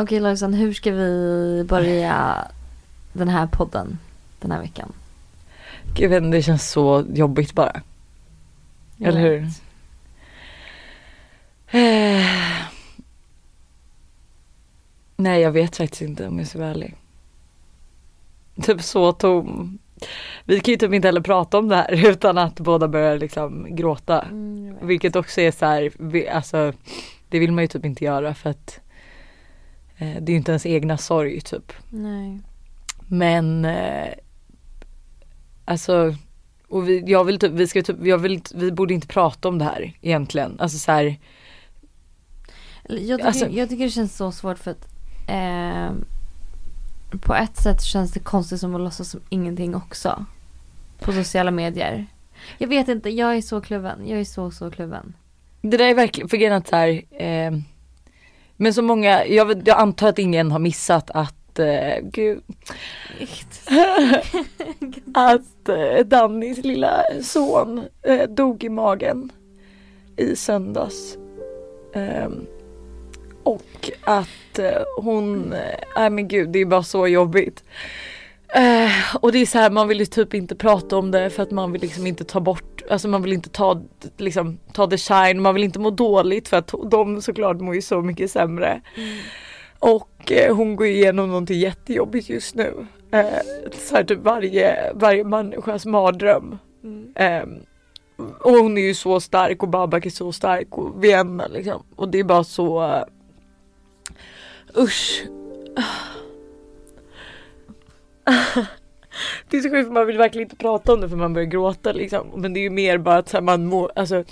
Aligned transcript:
Okej 0.00 0.20
Lojsan, 0.20 0.54
hur 0.54 0.72
ska 0.72 0.92
vi 0.92 1.64
börja 1.68 2.48
den 3.12 3.28
här 3.28 3.46
podden 3.46 3.98
den 4.40 4.50
här 4.50 4.60
veckan? 4.60 4.92
Gud, 5.94 6.12
jag 6.12 6.20
vet 6.20 6.32
det 6.32 6.42
känns 6.42 6.70
så 6.70 7.04
jobbigt 7.12 7.54
bara. 7.54 7.82
Jag 8.96 9.08
Eller 9.08 9.20
hur? 9.20 9.46
Eh. 11.70 12.26
Nej 15.16 15.40
jag 15.40 15.52
vet 15.52 15.76
faktiskt 15.76 16.02
inte 16.02 16.26
om 16.26 16.38
jag 16.38 16.48
ska 16.48 16.58
vara 16.58 16.70
ärlig. 16.70 16.94
Typ 18.62 18.82
så 18.82 19.12
tom. 19.12 19.78
Vi 20.44 20.60
kan 20.60 20.72
ju 20.72 20.78
typ 20.78 20.92
inte 20.92 21.08
heller 21.08 21.20
prata 21.20 21.58
om 21.58 21.68
det 21.68 21.76
här 21.76 22.06
utan 22.10 22.38
att 22.38 22.60
båda 22.60 22.88
börjar 22.88 23.18
liksom 23.18 23.76
gråta. 23.76 24.22
Mm. 24.22 24.86
Vilket 24.86 25.16
också 25.16 25.40
är 25.40 25.50
så 25.50 25.66
här, 25.66 25.90
alltså 26.32 26.72
det 27.28 27.38
vill 27.38 27.52
man 27.52 27.64
ju 27.64 27.68
typ 27.68 27.84
inte 27.84 28.04
göra 28.04 28.34
för 28.34 28.50
att 28.50 28.80
det 30.06 30.30
är 30.30 30.30
ju 30.30 30.36
inte 30.36 30.52
ens 30.52 30.66
egna 30.66 30.98
sorg 30.98 31.40
typ. 31.40 31.72
Nej. 31.90 32.40
Men 33.08 33.64
eh, 33.64 34.08
alltså 35.64 36.14
och 36.68 36.88
vi, 36.88 37.02
jag 37.06 37.24
vill 37.24 37.38
typ, 37.38 37.52
vi 37.52 37.66
ska 37.66 37.82
typ, 37.82 37.96
jag 38.06 38.18
vill, 38.18 38.42
vi 38.54 38.72
borde 38.72 38.94
inte 38.94 39.06
prata 39.06 39.48
om 39.48 39.58
det 39.58 39.64
här 39.64 39.92
egentligen. 40.00 40.56
Alltså 40.60 40.78
så 40.78 40.92
här, 40.92 41.18
Jag 42.88 42.98
tycker, 42.98 43.26
Alltså- 43.26 43.48
jag 43.48 43.68
tycker 43.68 43.84
det 43.84 43.90
känns 43.90 44.16
så 44.16 44.32
svårt 44.32 44.58
för 44.58 44.70
att 44.70 44.88
eh, 45.28 45.92
på 47.20 47.34
ett 47.34 47.56
sätt 47.56 47.82
känns 47.82 48.12
det 48.12 48.20
konstigt 48.20 48.60
som 48.60 48.74
att 48.74 48.80
låtsas 48.80 49.10
som 49.10 49.20
ingenting 49.28 49.74
också. 49.74 50.24
På 50.98 51.12
sociala 51.12 51.50
medier. 51.50 52.06
Jag 52.58 52.68
vet 52.68 52.88
inte, 52.88 53.10
jag 53.10 53.36
är 53.36 53.42
så 53.42 53.60
kluven. 53.60 54.08
Jag 54.08 54.20
är 54.20 54.24
så, 54.24 54.50
så 54.50 54.70
kluven. 54.70 55.16
Det 55.62 55.76
där 55.76 55.88
är 55.88 55.94
verkligen, 55.94 56.28
för 56.28 56.36
grejen 56.36 56.52
att 56.52 56.68
så 56.68 56.76
här, 56.76 57.02
eh, 57.22 57.52
men 58.60 58.74
så 58.74 58.82
många, 58.82 59.26
jag, 59.26 59.68
jag 59.68 59.78
antar 59.78 60.08
att 60.08 60.18
ingen 60.18 60.50
har 60.50 60.58
missat 60.58 61.10
att, 61.10 61.58
eh, 61.58 61.98
gud, 62.02 62.42
att 65.14 65.68
eh, 65.68 66.06
Dannys 66.06 66.64
lilla 66.64 67.02
son 67.22 67.84
eh, 68.02 68.28
dog 68.28 68.64
i 68.64 68.68
magen 68.68 69.32
i 70.16 70.36
söndags. 70.36 71.16
Ehm, 71.94 72.46
och 73.42 73.90
att 74.04 74.58
eh, 74.58 74.82
hon, 74.96 75.52
eh, 75.52 75.78
nej 75.96 76.10
men 76.10 76.28
gud 76.28 76.48
det 76.48 76.58
är 76.58 76.66
bara 76.66 76.82
så 76.82 77.06
jobbigt. 77.06 77.64
Eh, 78.54 79.16
och 79.20 79.32
det 79.32 79.38
är 79.38 79.46
så 79.46 79.58
här, 79.58 79.70
man 79.70 79.88
vill 79.88 80.00
ju 80.00 80.06
typ 80.06 80.34
inte 80.34 80.54
prata 80.54 80.96
om 80.96 81.10
det 81.10 81.30
för 81.30 81.42
att 81.42 81.50
man 81.50 81.72
vill 81.72 81.80
liksom 81.80 82.06
inte 82.06 82.24
ta 82.24 82.40
bort, 82.40 82.79
alltså 82.90 83.08
man 83.08 83.22
vill 83.22 83.32
inte 83.32 83.48
ta, 83.48 83.82
liksom, 84.16 84.58
ta 84.72 84.86
the 84.86 84.98
shine, 84.98 85.42
man 85.42 85.54
vill 85.54 85.64
inte 85.64 85.78
må 85.78 85.90
dåligt 85.90 86.48
för 86.48 86.56
att 86.56 86.74
de 86.90 87.22
såklart 87.22 87.60
mår 87.60 87.74
ju 87.74 87.82
så 87.82 88.02
mycket 88.02 88.30
sämre. 88.30 88.80
Och 89.78 90.32
eh, 90.32 90.56
hon 90.56 90.76
går 90.76 90.86
igenom 90.86 91.28
någonting 91.28 91.58
jättejobbigt 91.58 92.28
just 92.28 92.54
nu. 92.54 92.86
Eh, 93.10 93.24
så 93.72 93.96
här, 93.96 94.04
typ 94.04 94.18
varje, 94.18 94.92
varje 94.94 95.24
människas 95.24 95.86
mardröm. 95.86 96.58
Ehm, 97.14 97.58
och 98.40 98.52
hon 98.52 98.78
är 98.78 98.82
ju 98.82 98.94
så 98.94 99.20
stark 99.20 99.62
och 99.62 99.68
Babak 99.68 100.06
är 100.06 100.10
så 100.10 100.32
stark 100.32 100.78
och 100.78 101.04
Vienna 101.04 101.46
liksom. 101.46 101.82
Och 101.96 102.08
det 102.08 102.18
är 102.18 102.24
bara 102.24 102.44
så 102.44 102.82
uh, 102.82 103.04
Usch. 104.76 105.24
Det 109.50 109.56
är 109.56 109.60
så 109.60 109.70
sjukt 109.70 109.86
för 109.86 109.94
man 109.94 110.06
vill 110.06 110.18
verkligen 110.18 110.46
inte 110.46 110.56
prata 110.56 110.92
om 110.92 111.00
det 111.00 111.08
för 111.08 111.16
man 111.16 111.32
börjar 111.32 111.48
gråta 111.48 111.92
liksom. 111.92 112.26
Men 112.36 112.52
det 112.52 112.60
är 112.60 112.62
ju 112.62 112.70
mer 112.70 112.98
bara 112.98 113.16
att 113.16 113.28
så 113.28 113.36
här, 113.36 113.42
man 113.42 113.66
mår, 113.66 113.92
alltså 113.96 114.24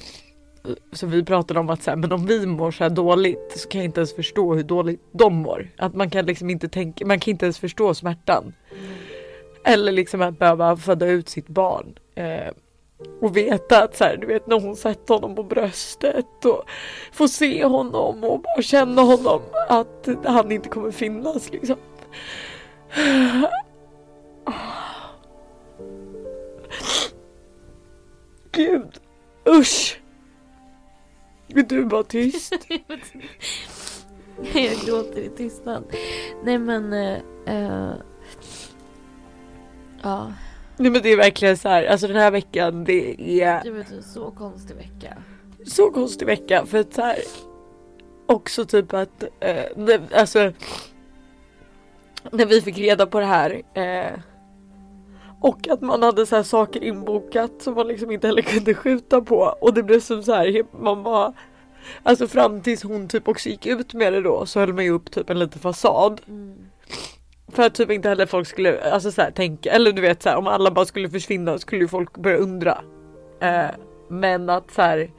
så 0.92 1.06
vi 1.06 1.25
pratade 1.25 1.61
om 1.61 1.70
att 1.70 1.83
så 1.83 1.91
här, 1.91 1.97
men 1.97 2.12
om 2.12 2.27
vi 2.27 2.47
mår 2.47 2.70
så 2.70 2.84
här 2.84 2.91
dåligt 2.91 3.53
så 3.56 3.69
kan 3.69 3.81
jag 3.81 3.84
inte 3.84 4.00
ens 4.00 4.14
förstå 4.14 4.55
hur 4.55 4.62
dåligt 4.62 5.00
de 5.12 5.34
mår. 5.34 5.69
Att 5.78 5.94
man 5.94 6.11
kan 6.11 6.27
liksom 6.27 6.50
inte 6.50 6.69
tänka, 6.69 7.06
man 7.06 7.20
kan 7.20 7.31
inte 7.33 7.47
ens 7.47 7.59
förstå 7.59 7.94
smärtan. 7.94 8.55
Eller 9.64 9.92
liksom 9.92 10.22
att 10.22 10.39
behöva 10.39 10.77
föda 10.77 11.06
ut 11.06 11.28
sitt 11.28 11.48
barn. 11.48 11.98
Eh, 12.14 12.53
och 13.20 13.37
veta 13.37 13.82
att 13.82 13.97
så 13.97 14.04
här, 14.04 14.16
du 14.16 14.27
vet 14.27 14.47
när 14.47 14.60
hon 14.60 14.77
sätter 14.77 15.15
honom 15.15 15.34
på 15.34 15.43
bröstet 15.43 16.44
och 16.44 16.65
får 17.12 17.28
se 17.28 17.65
honom 17.65 18.25
och 18.25 18.41
bara 18.41 18.62
känna 18.62 19.03
honom 19.03 19.41
att 19.69 20.09
han 20.25 20.53
inte 20.53 20.69
kommer 20.69 20.91
finnas 20.91 21.50
liksom. 21.53 21.77
Usch. 29.48 30.00
Är 31.48 31.62
du 31.62 31.84
bara 31.84 32.03
tyst? 32.03 32.53
jag 34.54 34.76
gråter 34.86 35.20
i 35.20 35.28
tystnad. 35.36 35.84
Nej 36.44 36.59
men, 36.59 36.92
eh, 36.92 37.92
ja. 40.03 40.32
Nej 40.76 40.91
men 40.91 41.03
det 41.03 41.09
är 41.12 41.16
verkligen 41.16 41.56
så 41.56 41.69
här, 41.69 41.84
alltså 41.84 42.06
den 42.06 42.16
här 42.16 42.31
veckan 42.31 42.84
det 42.84 43.20
är 43.42 43.64
Det 43.64 43.70
var 43.70 43.78
en 43.78 44.03
så 44.03 44.31
konstig 44.31 44.76
vecka. 44.76 45.16
så 45.66 45.91
konstig 45.91 46.26
vecka 46.26 46.66
för 46.66 46.78
att 46.78 46.94
så 46.94 47.03
här 47.03 47.19
också 48.26 48.65
typ 48.65 48.94
att 48.94 49.25
när, 49.76 50.15
alltså 50.15 50.53
när 52.32 52.47
vi 52.47 52.60
fick 52.60 52.78
reda 52.78 53.06
på 53.06 53.20
det 53.20 53.26
här 53.26 53.62
eh, 53.75 54.19
och 55.41 55.69
att 55.69 55.81
man 55.81 56.03
hade 56.03 56.26
så 56.26 56.37
här 56.37 56.43
saker 56.43 56.84
inbokat 56.84 57.53
som 57.59 57.75
man 57.75 57.88
liksom 57.88 58.10
inte 58.10 58.26
heller 58.26 58.43
kunde 58.43 58.75
skjuta 58.75 59.21
på 59.21 59.54
och 59.60 59.75
det 59.75 59.82
blev 59.82 60.00
som 60.00 60.22
så 60.22 60.32
här 60.34 60.65
man 60.82 61.03
bara 61.03 61.32
Alltså 62.03 62.26
fram 62.26 62.60
tills 62.60 62.82
hon 62.82 63.09
typ 63.09 63.28
också 63.28 63.48
gick 63.48 63.66
ut 63.66 63.94
med 63.94 64.12
det 64.12 64.21
då 64.21 64.47
så 64.47 64.60
höll 64.60 64.72
man 64.72 64.84
ju 64.84 64.91
upp 64.91 65.10
typ 65.10 65.31
en 65.31 65.38
liten 65.38 65.60
fasad 65.60 66.21
Mm. 66.28 66.56
för 67.53 67.62
att 67.62 67.75
typ 67.75 67.91
inte 67.91 68.09
heller 68.09 68.27
folk 68.27 68.48
skulle 68.48 68.91
alltså 68.93 69.12
så 69.12 69.22
här, 69.22 69.31
tänka 69.31 69.71
eller 69.71 69.93
du 69.93 70.03
vet 70.03 70.22
så 70.22 70.28
här, 70.28 70.37
om 70.37 70.47
alla 70.47 70.71
bara 70.71 70.84
skulle 70.84 71.10
försvinna 71.10 71.59
skulle 71.59 71.81
ju 71.82 71.88
folk 71.88 72.19
börja 72.19 72.37
undra. 72.37 72.78
Eh, 73.41 73.71
men 74.09 74.50
att 74.50 74.71
så 74.71 74.82
här. 74.82 75.10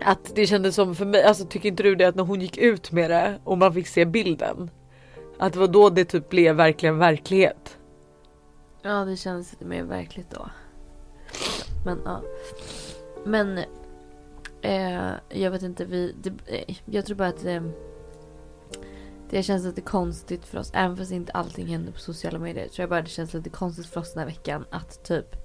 Att 0.00 0.34
det 0.34 0.46
kändes 0.46 0.74
som 0.74 0.94
för 0.94 1.04
mig, 1.04 1.22
alltså 1.24 1.44
tycker 1.44 1.68
inte 1.68 1.82
du 1.82 1.94
det 1.94 2.04
att 2.04 2.14
när 2.14 2.24
hon 2.24 2.40
gick 2.40 2.56
ut 2.56 2.92
med 2.92 3.10
det 3.10 3.38
och 3.44 3.58
man 3.58 3.74
fick 3.74 3.86
se 3.86 4.04
bilden. 4.04 4.70
Att 5.38 5.52
det 5.52 5.58
var 5.58 5.68
då 5.68 5.90
det 5.90 6.04
typ 6.04 6.28
blev 6.28 6.56
verkligen 6.56 6.98
verklighet. 6.98 7.78
Ja 8.86 9.04
det 9.04 9.16
kändes 9.16 9.52
lite 9.52 9.64
mer 9.64 9.82
verkligt 9.82 10.30
då. 10.30 10.50
Men 11.84 12.00
ja. 12.04 12.22
Men 13.24 13.58
eh, 14.62 15.12
jag 15.28 15.50
vet 15.50 15.62
inte, 15.62 15.84
vi, 15.84 16.14
det, 16.22 16.30
eh, 16.46 16.76
jag 16.84 17.06
tror 17.06 17.16
bara 17.16 17.28
att 17.28 17.44
eh, 17.44 17.62
det 19.30 19.42
känns 19.42 19.64
lite 19.64 19.80
konstigt 19.80 20.44
för 20.44 20.58
oss, 20.58 20.70
även 20.74 20.96
fast 20.96 21.12
inte 21.12 21.32
allting 21.32 21.66
händer 21.66 21.92
på 21.92 21.98
sociala 21.98 22.38
medier. 22.38 22.68
Tror 22.68 22.82
jag 22.82 22.90
bara 22.90 23.02
det 23.02 23.08
känns 23.08 23.34
lite 23.34 23.50
konstigt 23.50 23.86
för 23.86 24.00
oss 24.00 24.12
den 24.12 24.18
här 24.18 24.26
veckan 24.26 24.64
att 24.70 25.04
typ 25.04 25.36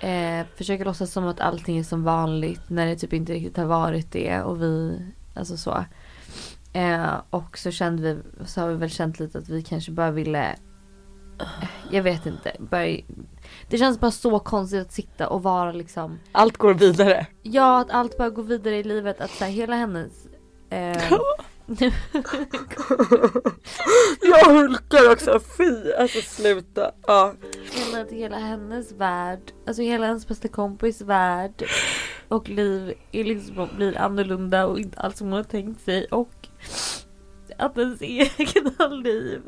eh, 0.00 0.46
försöka 0.56 0.84
låtsas 0.84 1.12
som 1.12 1.26
att 1.26 1.40
allting 1.40 1.78
är 1.78 1.84
som 1.84 2.04
vanligt 2.04 2.62
när 2.68 2.86
det 2.86 2.96
typ 2.96 3.12
inte 3.12 3.32
riktigt 3.32 3.56
har 3.56 3.66
varit 3.66 4.12
det 4.12 4.42
och 4.42 4.62
vi, 4.62 5.02
alltså 5.34 5.56
så. 5.56 5.84
Eh, 6.72 7.14
och 7.30 7.58
så 7.58 7.70
kände 7.70 8.02
vi, 8.02 8.22
så 8.46 8.60
har 8.60 8.68
vi 8.68 8.74
väl 8.74 8.90
känt 8.90 9.20
lite 9.20 9.38
att 9.38 9.48
vi 9.48 9.62
kanske 9.62 9.92
bara 9.92 10.10
ville 10.10 10.56
jag 11.90 12.02
vet 12.02 12.26
inte. 12.26 12.52
Bara, 12.58 12.96
det 13.68 13.78
känns 13.78 14.00
bara 14.00 14.10
så 14.10 14.38
konstigt 14.38 14.80
att 14.80 14.92
sitta 14.92 15.28
och 15.28 15.42
vara 15.42 15.72
liksom. 15.72 16.18
Allt 16.32 16.56
går 16.56 16.74
vidare. 16.74 17.26
Ja, 17.42 17.80
att 17.80 17.90
allt 17.90 18.18
bara 18.18 18.30
går 18.30 18.42
vidare 18.42 18.76
i 18.76 18.82
livet. 18.82 19.20
Att 19.20 19.30
så 19.30 19.44
här, 19.44 19.50
hela 19.50 19.76
hennes. 19.76 20.12
Eh, 20.70 21.12
Jag 24.20 24.44
hulkar 24.44 25.12
också, 25.12 25.40
fy! 25.56 25.92
Alltså 25.92 26.20
sluta. 26.20 26.90
Ja. 27.06 27.34
att 28.02 28.10
hela 28.10 28.36
hennes 28.38 28.92
värld, 28.92 29.52
alltså 29.66 29.82
hela 29.82 30.06
hennes 30.06 30.28
bästa 30.28 30.48
kompis 30.48 31.00
värld 31.00 31.64
och 32.28 32.48
liv 32.48 32.94
är 33.12 33.24
liksom, 33.24 33.68
blir 33.76 33.98
annorlunda 33.98 34.66
och 34.66 34.80
inte 34.80 35.00
alls 35.00 35.18
som 35.18 35.26
hon 35.26 35.36
har 35.36 35.44
tänkt 35.44 35.80
sig. 35.80 36.06
Och 36.06 36.48
att 37.58 37.78
ens 37.78 38.02
egna 38.38 38.86
liv 38.88 39.40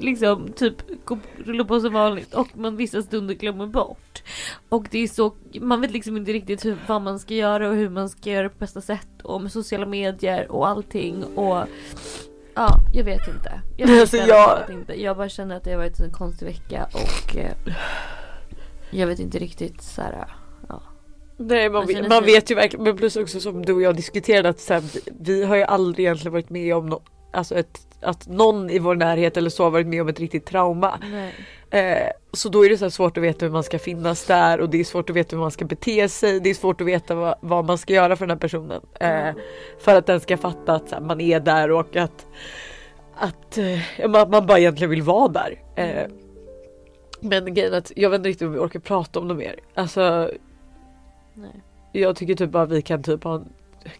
liksom 0.00 0.48
typ 0.52 1.04
går- 1.04 1.18
rullar 1.44 1.64
på 1.64 1.80
som 1.80 1.92
vanligt 1.92 2.34
och 2.34 2.48
man 2.54 2.76
vissa 2.76 3.02
stunder 3.02 3.34
glömmer 3.34 3.66
bort. 3.66 4.22
Och 4.68 4.86
det 4.90 4.98
är 4.98 5.08
så, 5.08 5.34
man 5.60 5.80
vet 5.80 5.90
liksom 5.90 6.16
inte 6.16 6.32
riktigt 6.32 6.64
hur, 6.64 6.76
vad 6.86 7.02
man 7.02 7.18
ska 7.18 7.34
göra 7.34 7.68
och 7.68 7.74
hur 7.74 7.88
man 7.88 8.08
ska 8.08 8.30
göra 8.30 8.42
det 8.42 8.48
på 8.48 8.58
bästa 8.58 8.80
sätt 8.80 9.08
och 9.22 9.42
med 9.42 9.52
sociala 9.52 9.86
medier 9.86 10.50
och 10.52 10.68
allting 10.68 11.24
och 11.24 11.64
ja, 12.54 12.68
jag 12.94 13.04
vet 13.04 13.28
inte. 13.28 13.60
Jag 13.76 13.86
vet 13.88 14.00
Alltså, 14.00 14.16
jag- 14.16 14.70
inte. 14.70 15.02
Jag 15.02 15.16
bara 15.16 15.28
känner 15.28 15.56
att 15.56 15.64
det 15.64 15.70
har 15.70 15.78
varit 15.78 16.00
en 16.00 16.10
konstig 16.12 16.46
vecka 16.46 16.88
och 16.94 17.36
eh, 17.36 17.52
jag 18.90 19.06
vet 19.06 19.18
inte 19.18 19.38
riktigt 19.38 19.82
så 19.82 20.02
här. 20.02 20.26
Ja. 20.68 20.82
Nej 21.36 21.70
man, 21.70 21.78
Man 21.78 21.86
vet, 21.86 22.08
man 22.08 22.24
ju 22.48 22.54
verkligen, 22.54 22.84
men 22.84 22.96
plus 22.96 23.16
också 23.16 23.40
som 23.40 23.64
du 23.66 23.72
och 23.72 23.82
jag 23.82 23.96
diskuterade 23.96 24.48
att 24.48 24.60
så 24.60 24.74
här, 24.74 24.80
vi, 24.80 25.00
vi 25.20 25.44
har 25.44 25.56
ju 25.56 25.62
aldrig 25.62 26.06
egentligen 26.06 26.32
varit 26.32 26.50
med 26.50 26.74
om 26.76 26.86
no, 26.86 27.02
alltså 27.30 27.54
ett, 27.54 27.86
att 28.00 28.28
någon 28.28 28.70
i 28.70 28.78
vår 28.78 28.94
närhet 28.94 29.36
eller 29.36 29.50
så 29.50 29.64
har 29.64 29.70
varit 29.70 29.86
med 29.86 30.02
om 30.02 30.08
ett 30.08 30.20
riktigt 30.20 30.46
trauma. 30.46 31.00
Eh, 31.70 32.08
så 32.32 32.48
då 32.48 32.64
är 32.64 32.70
det 32.70 32.78
så 32.78 32.90
svårt 32.90 33.16
att 33.16 33.22
veta 33.22 33.46
hur 33.46 33.52
man 33.52 33.62
ska 33.62 33.78
finnas 33.78 34.26
där 34.26 34.60
och 34.60 34.70
det 34.70 34.80
är 34.80 34.84
svårt 34.84 35.10
att 35.10 35.16
veta 35.16 35.36
hur 35.36 35.40
man 35.40 35.50
ska 35.50 35.64
bete 35.64 36.08
sig. 36.08 36.40
Det 36.40 36.50
är 36.50 36.54
svårt 36.54 36.80
att 36.80 36.86
veta 36.86 37.14
vad, 37.14 37.34
vad 37.40 37.64
man 37.64 37.78
ska 37.78 37.94
göra 37.94 38.16
för 38.16 38.26
den 38.26 38.36
här 38.36 38.40
personen. 38.40 38.82
Eh, 39.00 39.34
för 39.78 39.94
att 39.94 40.06
den 40.06 40.20
ska 40.20 40.36
fatta 40.36 40.74
att 40.74 40.90
här, 40.90 41.00
man 41.00 41.20
är 41.20 41.40
där 41.40 41.70
och 41.70 41.96
att, 41.96 42.26
att 43.14 43.58
eh, 43.58 44.08
man, 44.08 44.30
man 44.30 44.46
bara 44.46 44.58
egentligen 44.58 44.90
vill 44.90 45.02
vara 45.02 45.28
där. 45.28 45.62
Eh, 45.76 46.10
men 47.20 47.54
grejen 47.54 47.74
att 47.74 47.92
jag 47.96 48.10
vet 48.10 48.18
inte 48.18 48.28
riktigt 48.28 48.46
om 48.46 48.52
vi 48.52 48.58
orkar 48.58 48.80
prata 48.80 49.20
om 49.20 49.28
det 49.28 49.34
mer. 49.34 49.56
Alltså 49.74 50.30
Nej. 51.34 51.62
jag 51.92 52.16
tycker 52.16 52.34
typ 52.34 52.50
bara 52.50 52.66
vi 52.66 52.82
kan 52.82 53.02
typ 53.02 53.24
ha 53.24 53.34
en... 53.34 53.48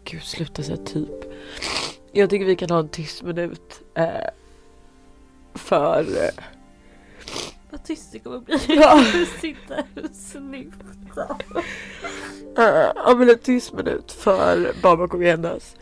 Gud 0.05 0.23
sluta 0.23 0.63
säga 0.63 0.77
typ. 0.77 1.25
Jag 2.13 2.31
tycker 2.31 2.47
vi 2.47 2.57
kan 2.57 2.71
ha 2.71 2.79
en 2.79 2.89
tyst 2.89 3.23
minut. 3.23 3.81
Eh, 3.95 4.07
för... 5.55 6.01
Eh, 6.25 6.45
Vad 7.71 7.85
tyst 7.85 8.13
det 8.13 8.19
kommer 8.19 8.39
bli. 8.39 8.59
Ja. 8.69 9.05
Du 9.13 9.27
sitter 9.27 9.85
och 10.05 10.11
snyftar. 10.17 11.37
eh, 12.59 12.93
ja 12.97 13.15
men 13.19 13.31
en 13.31 13.39
tyst 13.39 13.73
minut 13.73 14.13
för 14.13 14.73
Babak 14.83 15.15
och 15.15 15.23
Venus. 15.23 15.77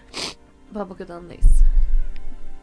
Babak 0.71 1.01
och 1.01 1.07
Dennis. 1.07 1.47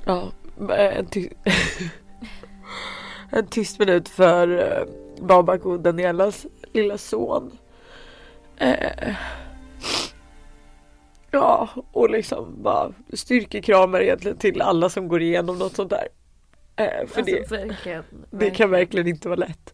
Ja, 0.06 0.32
eh, 0.70 0.98
en, 0.98 1.06
ty- 1.06 1.30
en 3.30 3.48
tyst 3.48 3.80
minut 3.80 4.10
för 4.10 4.48
eh, 4.80 4.88
Babak 5.26 5.66
och 5.66 5.80
Danielas 5.80 6.46
lilla 6.74 6.98
son. 6.98 7.58
Eh, 8.58 9.16
ja, 11.36 11.70
och 11.92 12.10
liksom 12.10 12.64
bara 12.64 12.94
styrkekramar 13.14 14.02
egentligen 14.02 14.38
till 14.38 14.62
alla 14.62 14.90
som 14.90 15.08
går 15.08 15.22
igenom 15.22 15.58
något 15.58 15.76
sånt 15.76 15.90
där. 15.90 16.08
Eh, 16.76 17.08
för 17.08 17.22
det, 17.22 17.40
alltså, 17.40 17.56
verkligen, 17.56 18.04
det 18.32 18.50
kan 18.50 18.70
verkligen 18.70 19.08
inte 19.08 19.30
vara 19.30 19.40
lätt. 19.40 19.74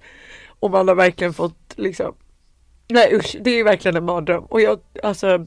Och 0.59 0.71
man 0.71 0.87
har 0.87 0.95
verkligen 0.95 1.33
fått 1.33 1.73
liksom 1.75 2.15
Nej 2.91 3.15
usch, 3.15 3.35
det 3.41 3.59
är 3.59 3.63
verkligen 3.63 3.97
en 3.97 4.05
mardröm. 4.05 4.43
Och 4.43 4.61
jag, 4.61 4.79
alltså 5.03 5.45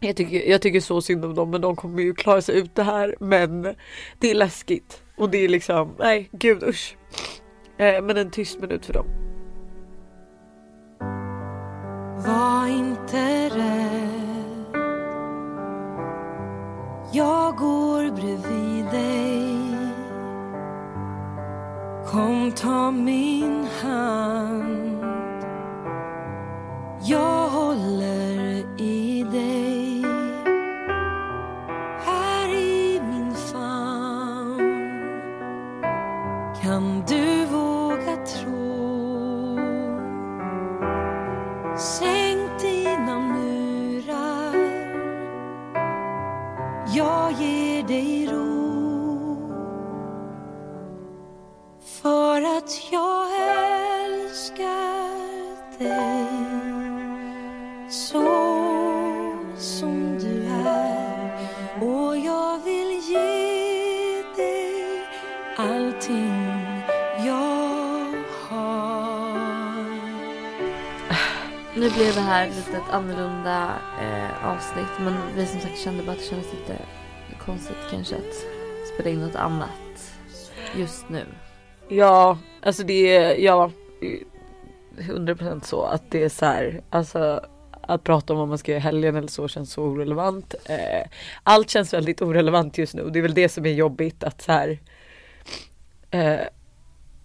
jag 0.00 0.16
tycker, 0.16 0.50
jag 0.50 0.62
tycker 0.62 0.80
så 0.80 1.00
synd 1.00 1.24
om 1.24 1.34
dem 1.34 1.50
men 1.50 1.60
de 1.60 1.76
kommer 1.76 2.02
ju 2.02 2.14
klara 2.14 2.42
sig 2.42 2.58
ut 2.58 2.74
det 2.74 2.82
här 2.82 3.14
men 3.20 3.62
det 4.18 4.30
är 4.30 4.34
läskigt. 4.34 5.02
Och 5.16 5.30
det 5.30 5.38
är 5.38 5.48
liksom, 5.48 5.94
nej 5.98 6.28
gud 6.32 6.62
usch. 6.62 6.96
Eh, 7.78 8.02
men 8.02 8.16
en 8.16 8.30
tyst 8.30 8.60
minut 8.60 8.86
för 8.86 8.92
dem. 8.92 9.06
Var 12.26 12.66
inte 12.68 13.48
rädd 13.48 14.05
Jag 17.16 17.56
går 17.56 18.10
bredvid 18.10 18.84
dig. 18.84 19.56
Kom 22.10 22.52
ta 22.52 22.90
min 22.90 23.66
hand. 23.82 25.04
Jag 27.02 27.48
håller 27.48 28.80
i 28.80 29.26
dig. 29.32 30.04
Här 32.04 32.48
i 32.48 33.00
min 33.00 33.34
famn 33.34 34.60
Kan 36.62 37.04
du 37.08 37.44
våga 37.44 38.16
tro. 38.16 39.58
Säg 41.76 42.15
dig 47.86 48.26
ro. 48.26 48.56
För 51.80 52.42
att 52.42 52.92
jag 52.92 53.26
älskar 54.04 55.08
dig 55.78 56.26
Så 57.90 58.22
som 59.56 60.18
du 60.18 60.46
är. 60.46 61.32
Och 61.80 62.16
jag 62.16 62.58
vill 62.64 63.00
ge 63.10 64.22
dig 64.36 65.06
allting 65.56 66.66
jag 67.26 68.14
har. 68.48 68.96
Nu 71.74 71.90
blev 71.90 72.14
det 72.14 72.20
här 72.20 72.46
lite 72.46 72.76
ett 72.76 72.90
annorlunda 72.90 73.74
eh, 74.00 74.46
avsnitt 74.46 74.98
men 74.98 75.14
vi 75.36 75.46
som 75.46 75.60
sagt 75.60 75.78
kände 75.78 76.02
bara 76.02 76.12
att 76.12 76.18
det 76.18 76.24
kändes 76.24 76.52
lite 76.52 76.78
konstigt 77.44 77.76
kanske 77.90 78.16
att 78.16 78.44
spela 78.94 79.10
in 79.10 79.20
något 79.20 79.36
annat 79.36 80.12
just 80.76 81.08
nu. 81.08 81.24
Ja, 81.88 82.38
alltså 82.62 82.82
det 82.82 83.16
är, 83.16 83.36
ja, 83.36 83.70
100% 84.98 85.64
så 85.64 85.82
att 85.82 86.10
det 86.10 86.22
är 86.22 86.28
så 86.28 86.44
här, 86.44 86.82
alltså 86.90 87.40
att 87.80 88.04
prata 88.04 88.32
om 88.32 88.38
vad 88.38 88.48
man 88.48 88.58
ska 88.58 88.72
göra 88.72 88.78
i 88.78 88.82
helgen 88.82 89.16
eller 89.16 89.28
så 89.28 89.48
känns 89.48 89.72
så 89.72 89.82
orelevant. 89.82 90.54
Eh, 90.64 91.08
allt 91.42 91.70
känns 91.70 91.94
väldigt 91.94 92.22
orelevant 92.22 92.78
just 92.78 92.94
nu 92.94 93.02
och 93.02 93.12
det 93.12 93.18
är 93.18 93.22
väl 93.22 93.34
det 93.34 93.48
som 93.48 93.66
är 93.66 93.72
jobbigt 93.72 94.24
att 94.24 94.42
så 94.42 94.52
här. 94.52 94.78
Eh, 96.10 96.40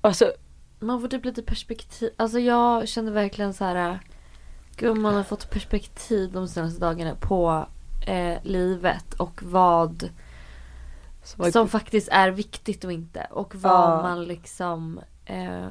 alltså 0.02 0.34
Man 0.80 1.02
får 1.02 1.08
typ 1.08 1.26
lite 1.26 1.44
perspektiv. 1.44 2.10
Alltså 2.18 2.40
jag 2.40 2.88
kände 2.88 3.12
verkligen 3.12 3.54
så 3.54 3.64
här. 3.64 4.00
Gud 4.76 4.98
man 4.98 5.16
har 5.16 5.24
fått 5.24 5.50
perspektiv 5.50 6.32
de 6.32 6.48
senaste 6.48 6.80
dagarna 6.80 7.16
på 7.16 7.66
eh, 8.08 8.38
livet 8.44 9.14
och 9.14 9.44
vad 9.44 10.10
som, 11.24 11.52
som 11.52 11.68
faktiskt 11.70 12.08
är 12.12 12.32
viktigt 12.32 12.84
och 12.84 12.92
inte. 12.92 13.28
Och 13.32 13.56
vad 13.56 13.72
Ja. 13.98 14.02
man 14.02 14.24
liksom 14.24 15.00
eh, 15.26 15.68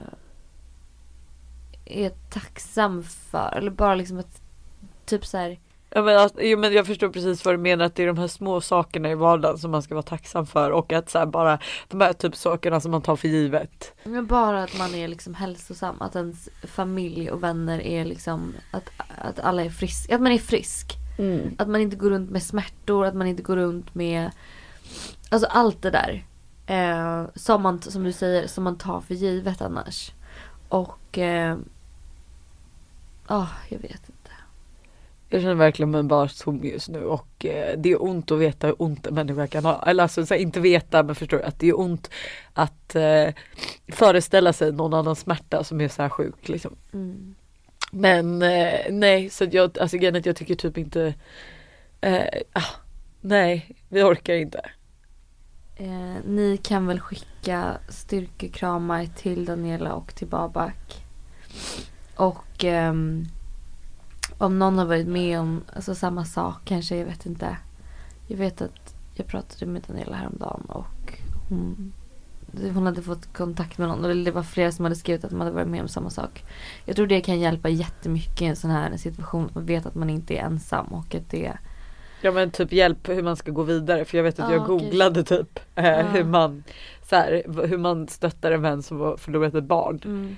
är 1.84 2.10
tacksam 2.30 3.02
för. 3.04 3.54
Eller 3.56 3.70
bara 3.70 3.94
liksom 3.94 4.18
att 4.18 4.42
typ 5.06 5.26
så 5.26 5.38
här. 5.38 5.58
ja, 5.90 6.02
men, 6.02 6.18
alltså, 6.18 6.38
jo, 6.42 6.58
men 6.58 6.72
jag 6.72 6.86
förstår 6.86 7.08
precis 7.08 7.44
vad 7.44 7.54
du 7.54 7.58
menar 7.58 7.84
att 7.84 7.94
det 7.94 8.02
är 8.02 8.06
de 8.06 8.18
här 8.18 8.26
små 8.28 8.60
sakerna 8.60 9.10
i 9.10 9.14
vardagen 9.14 9.58
som 9.58 9.70
man 9.70 9.82
ska 9.82 9.94
vara 9.94 10.02
tacksam 10.02 10.46
för 10.46 10.70
och 10.70 10.92
att 10.92 11.10
så 11.10 11.18
här, 11.18 11.26
bara 11.26 11.58
de 11.88 12.00
här 12.00 12.12
typ 12.12 12.36
sakerna 12.36 12.80
som 12.80 12.90
man 12.90 13.02
tar 13.02 13.16
för 13.16 13.28
givet. 13.28 13.92
Men 14.04 14.26
bara 14.26 14.62
att 14.62 14.78
man 14.78 14.94
är 14.94 15.08
liksom 15.08 15.34
hälsosam. 15.34 16.02
Att 16.02 16.16
ens 16.16 16.48
familj 16.62 17.30
och 17.30 17.42
vänner 17.42 17.80
är 17.80 18.04
liksom 18.04 18.54
att, 18.70 18.90
att 19.18 19.40
alla 19.40 19.64
är 19.64 19.70
friska. 19.70 20.14
Att 20.14 20.20
man 20.22 20.32
är 20.32 20.38
frisk. 20.38 20.96
Att 21.58 21.69
man 21.69 21.81
inte 21.81 21.96
går 21.96 22.11
runt 22.11 22.31
med 22.31 22.43
smärtor, 22.43 23.06
att 23.06 23.14
man 23.14 23.26
inte 23.26 23.43
går 23.43 23.56
runt 23.56 23.94
med 23.94 24.31
Alltså 25.31 25.49
allt 25.49 25.82
det 25.82 25.90
där. 25.90 26.25
Eh, 26.67 27.25
som, 27.34 27.62
man, 27.62 27.82
som 27.82 28.05
du 28.05 28.12
säger, 28.12 28.46
som 28.46 28.64
man 28.64 28.78
tar 28.78 29.00
för 29.00 29.14
givet 29.14 29.62
annars. 29.62 30.12
Och 30.69 31.19
eh, 31.19 31.56
Ja, 33.31 33.49
jag 33.69 33.78
vet 33.78 34.08
inte. 34.08 34.31
Jag 35.28 35.40
känner 35.40 35.55
verkligen 35.55 35.90
mig 35.90 36.02
bara 36.02 36.28
tom 36.28 36.64
just 36.64 36.88
nu 36.88 37.05
och 37.05 37.46
eh, 37.46 37.78
det 37.78 37.93
är 37.93 38.02
ont 38.02 38.31
att 38.31 38.38
veta 38.38 38.66
hur 38.66 38.82
ont 38.82 39.06
en 39.06 39.14
människa 39.14 39.46
kan 39.46 39.64
ha. 39.64 39.82
Eller 39.87 40.02
alltså 40.02 40.26
så 40.26 40.34
här, 40.34 40.40
inte 40.40 40.61
veta 40.61 41.02
men 41.02 41.14
förstår 41.14 41.40
att 41.40 41.59
det 41.59 41.68
är 41.68 41.80
ont 41.80 42.11
att 42.52 42.94
eh, 42.94 43.35
föreställa 43.88 44.52
sig 44.52 44.73
någon 44.73 44.94
annans 44.94 45.21
smärta 45.21 45.64
som 45.64 45.80
är 45.80 45.88
så 45.88 46.02
här 46.02 46.09
sjuk 46.09 46.49
liksom. 46.49 46.76
Mm. 46.92 47.35
Men 47.90 48.42
eh, 48.42 48.80
nej 48.90 49.30
så 49.30 49.44
att 49.44 49.54
jag, 49.54 49.78
alltså 49.78 49.97
grejen 49.97 50.14
är 50.14 50.18
att 50.20 50.26
jag 50.26 50.37
tycker 50.37 50.54
typ 50.54 50.78
inte 50.78 51.14
eh, 52.00 52.25
ah, 52.52 52.80
Nej 53.20 53.76
vi 53.88 54.02
orkar 54.02 54.35
inte. 54.35 54.70
Eh, 55.76 56.16
ni 56.25 56.56
kan 56.62 56.87
väl 56.87 57.00
skicka 57.00 57.78
styrkekramar 57.88 59.06
till 59.16 59.44
Daniela 59.44 59.94
och 59.94 60.14
till 60.14 60.26
Babak. 60.26 61.04
Och 62.16 62.64
ehm, 62.64 63.25
om 64.38 64.59
någon 64.59 64.78
har 64.78 64.87
varit 64.87 65.09
med 65.09 65.40
om 65.40 65.64
alltså, 65.73 65.94
samma 65.94 66.25
sak 66.25 66.56
kanske, 66.64 66.97
jag 66.97 67.06
vet 67.06 67.26
inte. 67.26 67.56
Jag 68.26 68.37
vet 68.37 68.62
att 68.62 68.94
jag 69.14 69.26
pratade 69.26 69.66
med 69.66 69.82
Daniela 69.82 70.16
häromdagen 70.16 70.64
och 70.68 71.18
hon, 71.49 71.92
hon 72.75 72.87
hade 72.87 73.02
fått 73.02 73.33
kontakt 73.33 73.78
med 73.78 73.88
någon. 73.88 74.04
Eller 74.04 74.25
det 74.25 74.30
var 74.30 74.42
flera 74.42 74.73
som 74.73 74.85
hade 74.85 74.97
skrivit 74.97 75.25
att 75.25 75.30
de 75.30 75.40
hade 75.40 75.52
varit 75.52 75.69
med 75.69 75.80
om 75.83 75.88
samma 75.88 76.11
sak. 76.11 76.45
Jag 76.85 76.97
tror 76.97 77.07
det 77.07 77.21
kan 77.21 77.40
hjälpa 77.40 77.69
jättemycket 77.69 78.42
i 78.42 78.45
en 78.45 78.57
sån 78.57 78.71
här 78.71 78.97
situation. 78.97 79.45
Att 79.47 79.54
man 79.54 79.66
vet 79.66 79.87
att 79.87 79.95
man 79.95 80.11
inte 80.11 80.35
är 80.35 80.42
ensam 80.42 80.87
och 80.87 81.14
att 81.14 81.30
det 81.30 81.52
Ja 82.23 82.30
men 82.33 82.50
typ 82.50 82.73
hjälp 82.73 83.09
hur 83.09 83.23
man 83.23 83.37
ska 83.37 83.50
gå 83.50 83.62
vidare 83.62 84.04
för 84.04 84.16
jag 84.19 84.25
vet 84.25 84.40
att 84.40 84.50
Ja, 84.50 84.57
jag 84.57 84.66
googlade 84.66 85.25
typ 85.25 85.59
eh, 85.75 85.85
Ja. 85.85 86.02
hur 86.02 86.25
man 86.25 86.62
så 87.09 87.16
här, 87.16 87.42
hur 87.66 87.78
man 87.78 88.09
stöttar 88.09 88.52
en 88.52 88.62
vän 88.62 88.83
som 88.83 89.00
har 89.00 89.16
förlorat 89.16 89.54
ett 89.54 89.64
barn. 89.64 90.00
mm, 90.04 90.37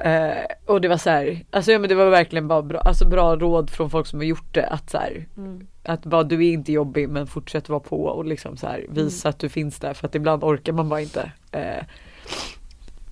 Eh, 0.00 0.44
och 0.66 0.80
det 0.80 0.88
var 0.88 0.96
så 0.96 1.10
här, 1.10 1.44
alltså 1.50 1.72
ja 1.72 1.78
men 1.78 1.88
det 1.88 1.94
var 1.94 2.10
verkligen 2.10 2.48
bara 2.48 2.62
bra, 2.62 2.80
alltså 2.80 3.08
bra 3.08 3.36
råd 3.36 3.70
från 3.70 3.90
folk 3.90 4.06
som 4.06 4.18
har 4.18 4.26
gjort 4.26 4.54
det 4.54 4.66
att 4.66 4.90
så 4.90 4.98
här, 4.98 5.26
mm. 5.36 5.66
att 5.82 6.06
bara 6.06 6.22
du 6.22 6.46
är 6.46 6.52
inte 6.52 6.72
jobbig 6.72 7.08
men 7.08 7.26
fortsätt 7.26 7.68
vara 7.68 7.80
på 7.80 8.04
och 8.04 8.24
liksom 8.24 8.56
så 8.56 8.66
här, 8.66 8.86
visa 8.88 9.28
mm. 9.28 9.30
att 9.30 9.38
du 9.38 9.48
finns 9.48 9.78
där 9.78 9.94
för 9.94 10.06
att 10.06 10.14
ibland 10.14 10.44
orkar 10.44 10.72
man 10.72 10.88
bara 10.88 11.00
inte. 11.00 11.32
Eh, 11.52 11.84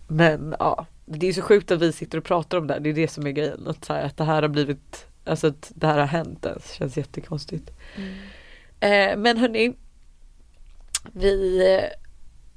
men 0.08 0.54
ja, 0.58 0.86
det 1.04 1.26
är 1.26 1.32
så 1.32 1.42
sjukt 1.42 1.70
att 1.70 1.82
vi 1.82 1.92
sitter 1.92 2.18
och 2.18 2.24
pratar 2.24 2.58
om 2.58 2.66
det 2.66 2.74
här, 2.74 2.80
det 2.80 2.90
är 2.90 2.94
det 2.94 3.08
som 3.08 3.26
är 3.26 3.30
grejen, 3.30 3.68
att, 3.68 3.84
så 3.84 3.92
här, 3.92 4.04
att 4.04 4.16
det 4.16 4.24
här 4.24 4.42
har 4.42 4.48
blivit, 4.48 5.06
alltså 5.24 5.46
att 5.46 5.72
det 5.74 5.86
här 5.86 5.98
har 5.98 6.06
hänt 6.06 6.46
ens, 6.46 6.72
känns 6.72 6.96
jättekonstigt. 6.96 7.70
Mm. 7.96 8.14
Eh, 8.80 9.16
men 9.16 9.36
hörni, 9.36 9.74
vi 11.12 11.66
eh, 11.74 11.84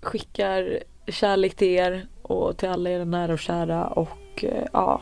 skickar 0.02 0.80
kärlek 1.08 1.56
till 1.56 1.68
er 1.68 2.08
och 2.22 2.58
till 2.58 2.70
alla 2.70 2.90
era 2.90 3.06
nära 3.06 3.34
och 3.34 3.40
kära 3.40 3.88
och 3.88 4.10
och 4.32 4.44
eh, 4.44 4.66
ja, 4.74 5.02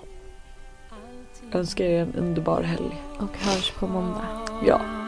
önskar 1.52 1.86
er 1.86 2.02
en 2.02 2.16
underbar 2.16 2.62
helg. 2.62 3.02
Och 3.20 3.38
hörs 3.38 3.72
på 3.72 3.88
måndag. 3.88 4.26
Ja. 4.66 4.99